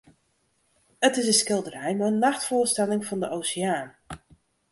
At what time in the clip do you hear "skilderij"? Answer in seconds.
1.41-1.93